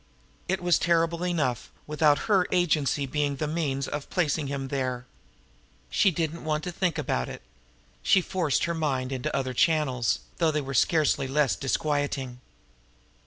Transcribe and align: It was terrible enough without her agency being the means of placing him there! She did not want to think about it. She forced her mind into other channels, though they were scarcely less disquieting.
It 0.47 0.63
was 0.63 0.79
terrible 0.79 1.23
enough 1.23 1.69
without 1.85 2.25
her 2.25 2.47
agency 2.51 3.05
being 3.05 3.35
the 3.35 3.45
means 3.45 3.87
of 3.87 4.09
placing 4.09 4.47
him 4.47 4.69
there! 4.69 5.05
She 5.91 6.09
did 6.09 6.33
not 6.33 6.41
want 6.41 6.63
to 6.63 6.71
think 6.71 6.97
about 6.97 7.29
it. 7.29 7.43
She 8.01 8.19
forced 8.19 8.63
her 8.63 8.73
mind 8.73 9.11
into 9.11 9.35
other 9.35 9.53
channels, 9.53 10.21
though 10.37 10.49
they 10.49 10.59
were 10.61 10.73
scarcely 10.73 11.27
less 11.27 11.55
disquieting. 11.55 12.41